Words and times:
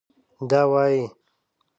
دا 0.49 0.61
وايي 0.71 1.01